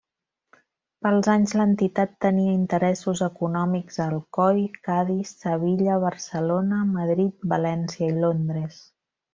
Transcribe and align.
Pels 1.07 1.27
anys 1.33 1.51
l'entitat 1.59 2.15
tenia 2.25 2.55
interessos 2.61 3.21
econòmics 3.27 4.01
a 4.01 4.09
Alcoi, 4.15 4.65
Cadis, 4.89 5.37
Sevilla, 5.45 6.03
Barcelona, 6.09 6.85
Madrid, 6.99 7.41
València 7.57 8.09
i 8.13 8.23
Londres. 8.27 8.87